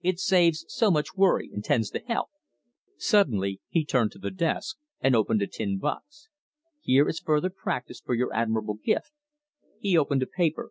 It 0.00 0.18
saves 0.18 0.64
so 0.68 0.90
much 0.90 1.14
worry, 1.16 1.50
and 1.52 1.62
tends 1.62 1.90
to 1.90 1.98
health." 1.98 2.30
Suddenly 2.96 3.60
he 3.68 3.84
turned 3.84 4.10
to 4.12 4.18
the 4.18 4.30
desk 4.30 4.78
and 5.02 5.14
opened 5.14 5.42
a 5.42 5.46
tin 5.46 5.76
box. 5.76 6.30
"Here 6.80 7.06
is 7.06 7.20
further 7.20 7.50
practice 7.50 8.00
for 8.00 8.14
your 8.14 8.32
admirable 8.32 8.78
gift." 8.82 9.12
He 9.78 9.98
opened 9.98 10.22
a 10.22 10.26
paper. 10.26 10.70